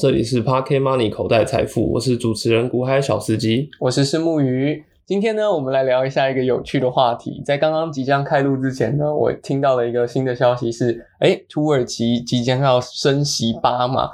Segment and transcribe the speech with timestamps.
[0.00, 4.82] 这里是 Park Money 口袋财富，我是主持人古海小司机，我是石木鱼。
[5.04, 7.42] 今天呢，我们来聊一下一个有趣的话题。
[7.44, 14.08] 在刚刚即将开录之前呢，我听到了一个新的消息是，哎，土耳其即将要升息八码，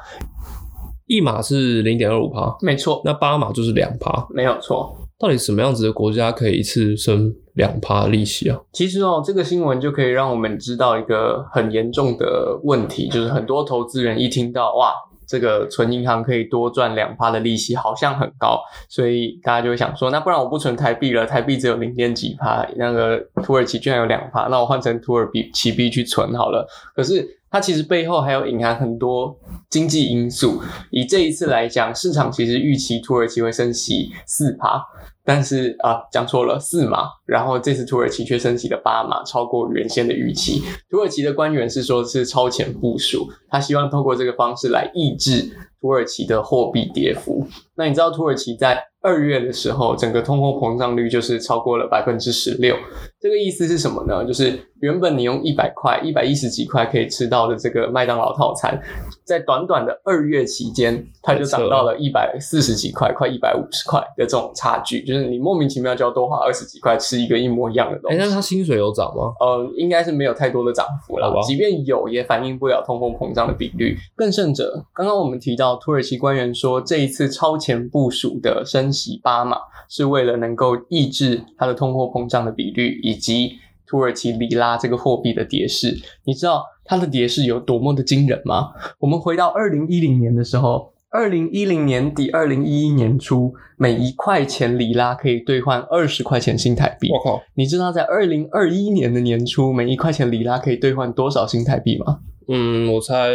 [1.06, 4.92] 一码是零点二五趴，没错，那八码就是两趴，没有错。
[5.16, 8.58] 到底什么样子的国家可以一次升两趴利息啊？
[8.72, 14.92] 其实哦，这个新闻就可以让我们知道一个很严重的问题，就是很多投资人一听到哇。
[15.26, 26.66] 这个存银行可以多赚两趴的利息，好像很高，所以大家就会想说，那不然我不存台币了，台币只有零点几趴，那个土耳其居然有两趴，那我换成土耳其币去存好了。
[26.94, 29.36] 可是它其实背后还有隐含很多
[29.70, 30.62] 经济因素。
[30.90, 34.82] 以这一次来讲，市场其实预期土耳其会升息四趴。
[35.26, 37.08] 但是啊，讲错了，四码。
[37.26, 40.62] 然后这次土耳其却升级了八码，超过原先的预期。
[40.88, 47.46] 土耳其的官员是说，是超前部署，他希望透过这个方式来抑制土耳其的货币跌幅。
[47.74, 48.82] 那你知道土耳其在？
[49.02, 52.74] 二月的时候，整个通货膨胀率就是超过了百分之十六。
[53.20, 54.24] 这个意思是什么呢？
[54.26, 58.80] 就是原本你用一百块、一百一十几块可以吃到的这个麦当劳套餐，
[59.24, 68.16] 在短短的二月期间，它就涨到了一百四十几块，快一百五十块的这种差距，就是你莫名其妙就要多花二十几块吃一个一模一样的东西。
[68.16, 69.32] 哎，那他薪水有涨吗？
[69.40, 71.32] 呃，应该是没有太多的涨幅了。
[71.46, 73.96] 即便有，也反映不了通货膨胀的比率。
[74.14, 83.52] 更甚者，刚刚我们提到土耳其官员说，这一次超前部署的升息八码，是为了能够抑制它的通货膨胀的比率，以及
[83.86, 85.96] 土耳其里拉这个货币的跌势。
[86.24, 88.70] 你知道它的跌势有多么的惊人吗？
[88.98, 97.10] 我们回到二零一零年的时候，二零一零年底、二零一一年初，每一块钱里拉可以兑换二十块钱新台币。
[97.10, 97.42] 我靠！
[97.54, 102.20] 你知道在二零二一年的年初，每一块钱里拉可以兑换多少新台币吗？
[102.48, 103.30] 嗯，我猜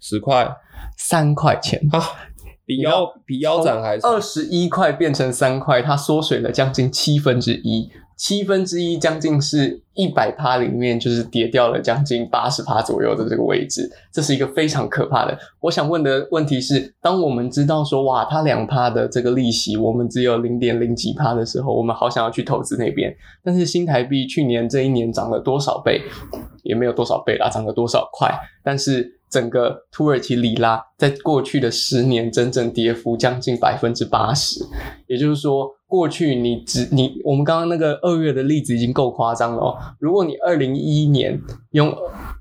[0.00, 0.48] 十块，
[0.96, 2.00] 三块钱啊。
[2.66, 7.90] 比腰比腰斩还是二十一块变成三块，它缩水了将近七分之一，
[8.20, 15.38] 七分之一将近是一百趴里面就是跌掉了将近八十趴左右的这个位置，这是一个非常可怕的。
[15.58, 26.02] 我想问的问题是，当我们知道说哇，它两趴的这个利息，我们只有零点零几趴的时候，我们好想要去投资那边，但是新台币去年这一年涨了多少倍，
[26.62, 28.30] 也没有多少倍啦，涨了多少块，
[28.62, 29.16] 但是。
[29.30, 34.58] 整个土耳其里拉在过去的十年，整整跌幅将近百分之八十。
[35.06, 39.76] 也就是说，过去你只你我们刚刚那个二月的例子已经够夸张了哦。
[39.98, 41.42] 如果你二零一一年
[41.72, 41.92] 用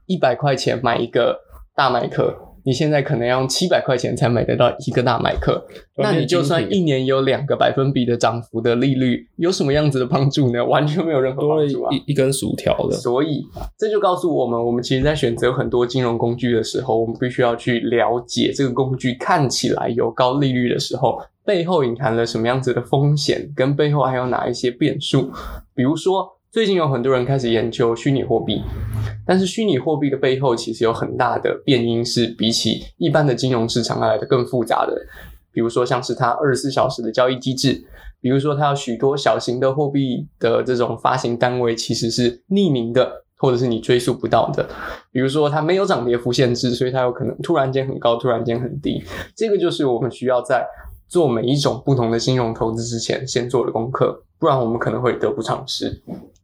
[0.06, 1.40] 一百块钱买一个
[1.76, 2.49] 大麦克。
[2.70, 5.66] 你现在可能要用七百块钱才买得到一个大麦克，
[5.98, 10.64] 那你就算一年有两个百分比的涨幅的利率，有什么样子的帮助呢？
[10.64, 11.90] 完全没有任何帮助啊！
[11.92, 12.96] 一一根薯条的。
[12.96, 13.44] 所以
[13.76, 25.32] 这就告诉我们，我们其实在选择很多金融工具的时候，我们必须要去了解这个工具看起来有高利率的时候，背后隐含了什么样子的风险，跟背后还有哪一些变数，
[25.74, 26.36] 比如说。
[26.52, 28.64] 最近有很多人开始研究虚拟货币，
[29.24, 35.00] 但是虚拟货币的背后其实有很大的变因，是比起一般的金融市场来的更复杂的。
[35.52, 37.84] 比如说，像是它二十四小时的交易机制，
[38.20, 44.68] 比如说它有许多小型的货币的这种发行单位其实是匿名的，或者是你追溯不到的。
[45.12, 49.04] 比如说它没有涨跌幅限制，所以它有可能突然间很高，突然间很低。
[49.36, 50.66] 这个就是我们需要在
[51.08, 56.02] 做每一种不同的金融投资之前先做的功课，不然我们可能会得不偿失。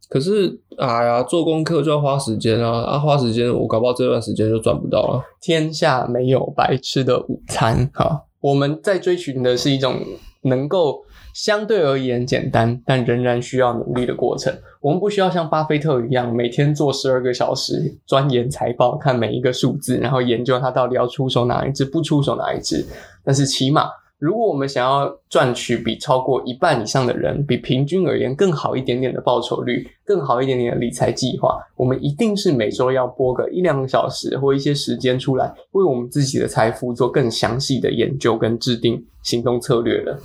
[0.08, 2.84] 可是，哎呀，做功课就要花时间啊！
[2.84, 5.24] 啊，花时间，我搞不好这段时间就赚不到了。
[5.42, 8.24] 天下没有白吃的午餐，哈！
[8.40, 10.00] 我们在追寻的是一种
[10.44, 11.02] 能够
[11.34, 14.54] 相对而言简单，但仍然需要努力的过程。
[14.80, 22.86] 我们不需要像巴菲特一样，每天做十二个小时钻研财报，看每一个数字，然后研究它到底要出手哪一只，不出手哪一只。
[23.24, 23.90] 但是起码。
[24.18, 40.18] 如果我们想要赚取比超过一半以上的人，比平均而言更好一点点的报酬率，更好一点点的理财计划，我们一定是每周要拨个一两个小时或一些时间出来，为我们自己的财富做更详细的研究跟制定行动策略的。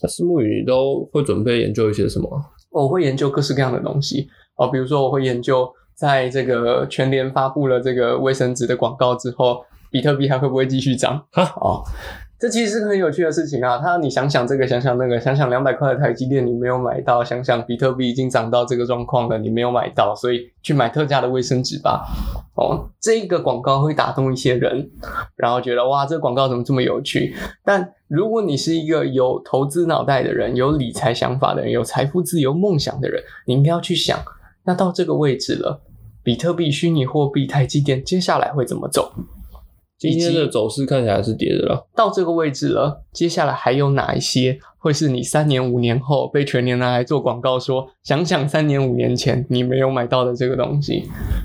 [0.00, 2.28] 那私募语都会准备研究一些什么？
[2.70, 11.20] 我会研究各式各样的东西哦，比如说我会研究，在这个全联发布了这个卫生纸的广告之后，比特币还会不会继续涨？
[11.32, 11.82] 哈哦。
[12.38, 13.78] 这其实是个很有趣的事情啊！
[13.78, 22.06] 他你想想这个，想想那个，想想两百块的台积电你没有买到，想想比特币已经涨到这个状况了，你没有买到，所以去买特价的卫生纸吧。
[22.54, 24.88] 哦，这个广告会打动一些人，
[25.34, 27.34] 然后觉得哇，这广告怎么这么有趣？
[27.64, 34.16] 但如果你是一个有投资脑袋的人，有理财想法的人，有财富自由梦想的人，你应该要去想，
[34.64, 35.80] 那到这个位置了，
[36.22, 39.12] 比特币、虚拟货币、台积电接下来会怎么走？
[39.98, 41.88] 今天的走势看起来是跌的了。
[41.96, 51.02] 到这个位置了，接下来还有哪一些会是你三年五年后被全年拿来做广告说，想想三年五年前你没有买到的这个东西？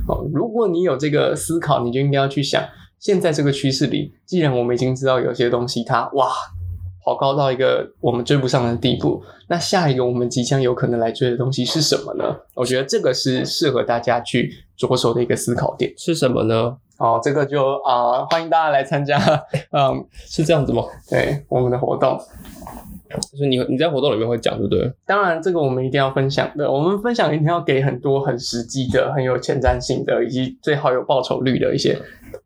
[0.08, 2.64] 哦，如果你有这个思考，你就应该要去想，
[3.00, 6.30] 现在这个趋势里，既然我们已经知道有些东西它哇
[7.04, 12.24] 跑高到一个我们追不上的地步，那下一个我们即将有可能来追的东西是什么呢？
[12.54, 15.94] 我觉得这个是适合大家去着手的一个思考点。
[15.98, 16.78] 是什么呢？
[17.00, 19.18] 哦，这个就啊、欢迎大家来参加，
[19.72, 20.84] 嗯，是这样子吗？
[21.10, 22.20] 对我们的活动。
[23.32, 24.92] 就是你你在活动里面会讲，对不对？
[25.06, 26.72] 当然，这个我们一定要分享的。
[26.72, 31.96] 我们分享一定要给很多很实际的、很有前瞻性的，以及最好有报酬率的一些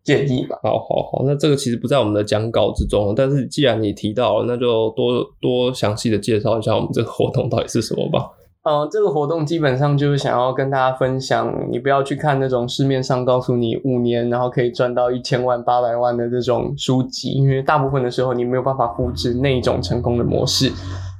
[0.03, 0.59] 建议吧。
[0.61, 8.29] 好好好，那这个其实不在我们的讲稿之中，但是既然你提到了，那就多多详细的介绍一下我们这个活动到底是什么吧。
[8.67, 20.69] 呃，这个活动基本上就是想要跟大家分享，你不要去看那种市面上告诉你五年然后可以赚到一千万、八百万的这种书籍，因为大部分的时候你没有办法复制那一种成功的模式。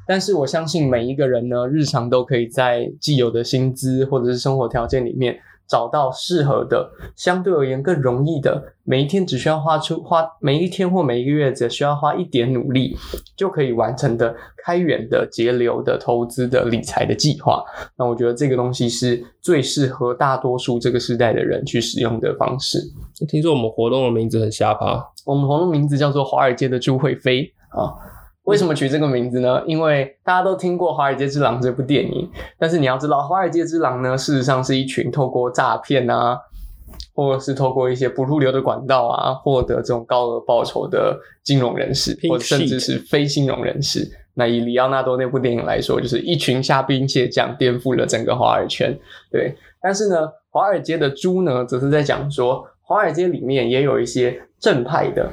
[0.06, 12.96] 但是我相信每一个人呢，日常都可以在既有的薪资或者是生活条件里面找到适合的，相对而言更容易的，每一天只需要花出花每一天或每一个月只需要花一点努力
[13.36, 14.34] 就可以完成的
[14.64, 17.64] 开源的、节流的、投资的、理财的计划。
[17.98, 22.80] 那我觉得这个东西是最适合大多数这个时代的人去使用的方式。
[23.28, 27.44] 听说我们活动的名字很瞎趴，我们活动名字叫做《华尔街的朱慧飞》
[27.80, 27.94] 啊。
[28.48, 29.62] 为什么取这个名字呢？
[29.68, 36.40] 因为大家都听过《华尔街之狼》这部电影，但是你要知道，《华尔街之狼》呢，事实上是一群透过诈骗啊，
[37.14, 44.10] 或者是透过一些不入流的管道啊，获得这种高额报酬的金融人士，或者甚至是非金融人士。
[44.34, 48.98] 那以里奥纳多那部电影来说，就是一群虾兵蟹将颠覆了整个华尔圈。
[49.30, 50.16] 对，但是呢，
[50.50, 55.30] 华尔街的猪呢，则是在讲说，华尔街里面也有一些正派的，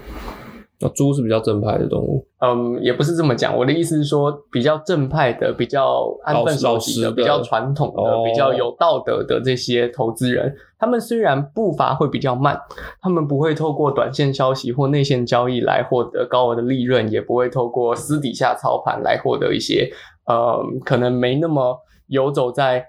[0.84, 3.56] 那猪是比较正派的动物，嗯，也不是这么讲。
[3.56, 12.60] 我的意思是说，比较正派的、比较安分守己的、的比较传统的、哦比较有道德的这些投资人，他们虽然步伐会比较慢，
[13.00, 19.90] 他们不会透过短线消息或内线交易来获得高额的利润，也不会透过私底下操盘来获得一些
[20.26, 21.78] 呃可能没那么
[22.08, 22.84] 游走在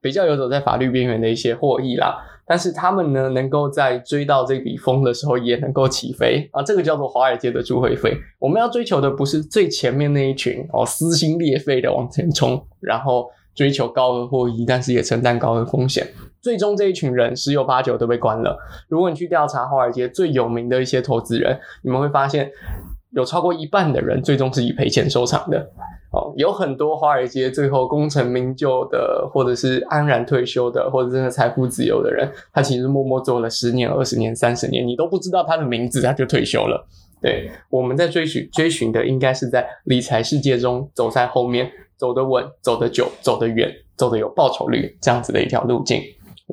[0.00, 2.26] 比较游走在法律边缘的一些获益啦。
[2.50, 6.60] 但是他们呢，能够在追到这笔风的时候，也能够起飞啊！
[6.60, 8.12] 这个叫做华尔街的朱会飞。
[8.40, 16.04] 我们要追求的不是最前面那一群哦，撕心裂肺的往前冲，然后追求高额获益，但是也承担高额风险。
[16.40, 18.58] 最终这一群人十有八九都被关了。
[18.88, 22.50] 如果你去调查华尔街最有名的一些投资人，你们会发现
[23.12, 25.70] 有超过一半的人最终是以赔钱收场的。
[26.36, 36.86] 有很多华尔街最后功成名就的，或者是安然退休的，或者真的财富自由的人，他其实默默做了十年、二十年、三十年，你都不知道他的名字，他就退休了。
[37.20, 46.00] 对，我们在追寻追寻的，应该是在理财世界中走在后面，走得稳、走得久、走得远、走得有报酬率这样子的一条路径。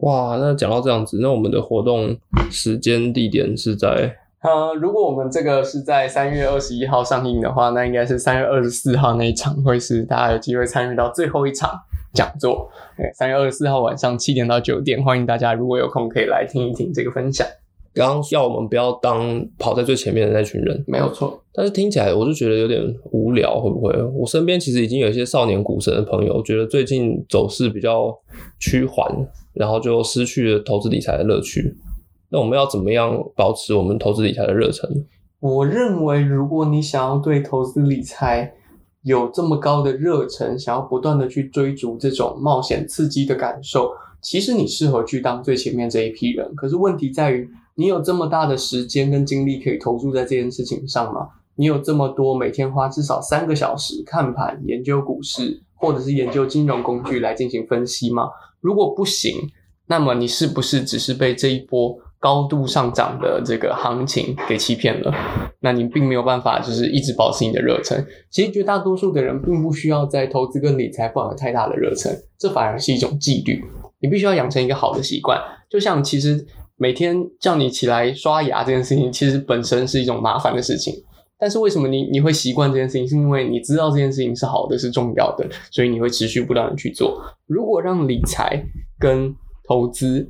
[0.01, 2.15] 哇，那讲到这样子，那我们的活动
[2.51, 4.13] 时间地点是在
[4.47, 11.69] 呃，如果我们这个是在三月二十一号上映的话，那应该是三月二十四号那一场会是大家有机会参与到最后一场
[12.13, 12.69] 讲座。
[12.95, 17.45] 对，三月二十四号晚上七点到九点，欢迎大家如果有空可以来听一听这个分享。
[17.93, 23.91] 刚刚要我们不要当跑在最前面的那群人，没有错，但是听起来我就觉得有点无聊，会不会？
[24.13, 28.17] 我身边其实已经有一些少年股神的朋友，觉得最近走势比较
[28.59, 29.11] 趋缓，
[29.53, 31.75] 然后就失去了投资理财的乐趣。
[32.29, 35.05] 那我们要怎么样保持我们投资理财的热忱？
[35.39, 38.53] 我认为如果你想要对投资理财
[39.03, 43.91] 有这么高的热忱，想要不断的去追逐这种冒险刺激的感受，
[44.21, 46.53] 其实你适合去当最前面这一批人。
[46.55, 51.29] 可是问题在于，你有这么大的时间跟精力可以投注在这件事情上吗？
[51.55, 58.29] 你有这么多每天花至少三个小时看盘、研究股市，或者是研究金融工具来进行分析吗？
[58.59, 59.33] 如果不行，
[59.87, 65.13] 那么你是不是只是被这一波高度上涨的这个行情给欺骗了？
[65.59, 68.05] 那你并没有办法就是一直保持你的热忱。
[68.29, 73.63] 其实绝大多数的人并不需要在投资跟理财抱有太大的热忱，这反而是一种纪律。
[73.99, 76.45] 你必须要养成一个好的习惯，就像其实
[76.75, 80.93] 每天叫你起来刷牙这件事情，其实本身是一种麻烦的事情。
[81.39, 83.07] 但是为什么你你会习惯这件事情？
[83.07, 87.21] 是因为你知道这件事情是好的，是重要的，所以你会持续不断的去做。
[87.45, 88.63] 如果让理财
[88.99, 89.35] 跟
[89.67, 90.27] 投资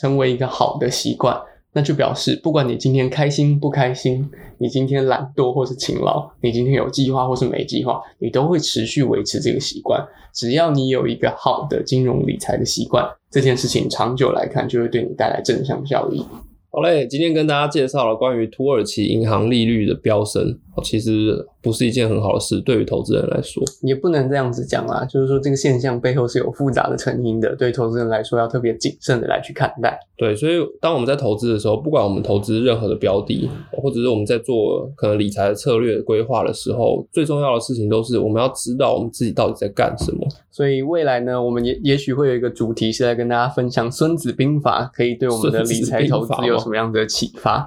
[0.00, 1.38] 成为一个好的习惯，
[1.74, 4.26] 那就表示不管你今天开心不开心，
[4.56, 10.02] 你今天懒惰或是勤劳，你今天有计划或是没计划，你都会持续维持这个习惯。
[10.32, 16.24] 只要你有一个好的金融理财的习惯，这件事情长久来看就会对你带来正向效益。
[16.72, 25.04] 好嘞，今天跟大家介绍了关于土耳其银行利率的飙升，其实不是一件很好的事，对于投资人来说，也不能这样子讲啦。
[25.04, 29.98] 就是说，这个现象背后是有复杂的成因的，对投资人来说要特别谨慎的来去看待。
[30.16, 40.24] 对，所以当我们在投资的时候，不管我们投资任何的标的，或者是我们在做可能理财的策略规划的时候，最重要的事情都是我们要知道我们自己到底在干什么。
[40.60, 47.60] 所以未来呢，我们也也许会有一个主题是在跟大家分享《孙子兵法》可以对我们的理财投资有什么样的启发？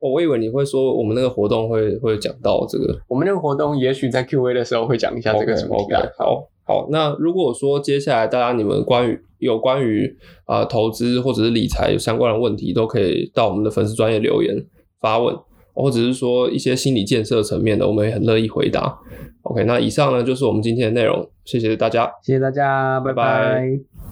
[0.00, 2.98] 哦，我以为你会说我们那个活动会会讲到这个。
[3.06, 5.94] 我们那个活动也许在 Q&A 的时候会讲一下这个主题。
[6.16, 14.56] 好，好，那如果说接下来大家你们关于有关于啊投资或者是理财有相关的问题，都可以到我们的粉丝专业留言
[15.02, 15.36] 发问，
[15.82, 18.98] 或者是说一些心理建设层面的，我们也很乐意回答。
[19.42, 24.07] OK，那以上呢就是我们今天的内容，谢谢大家，谢谢大家，拜拜。